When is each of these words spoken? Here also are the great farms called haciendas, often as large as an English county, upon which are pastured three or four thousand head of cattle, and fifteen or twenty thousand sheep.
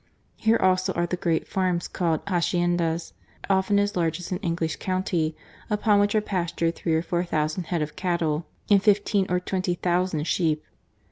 Here 0.35 0.57
also 0.59 0.93
are 0.93 1.05
the 1.05 1.15
great 1.15 1.47
farms 1.47 1.87
called 1.87 2.25
haciendas, 2.25 3.13
often 3.51 3.77
as 3.77 3.95
large 3.95 4.19
as 4.19 4.31
an 4.31 4.39
English 4.39 4.77
county, 4.77 5.35
upon 5.69 5.99
which 5.99 6.15
are 6.15 6.21
pastured 6.21 6.75
three 6.75 6.95
or 6.95 7.03
four 7.03 7.23
thousand 7.23 7.65
head 7.65 7.83
of 7.83 7.95
cattle, 7.95 8.47
and 8.67 8.81
fifteen 8.81 9.27
or 9.29 9.39
twenty 9.39 9.75
thousand 9.75 10.23
sheep. 10.25 10.63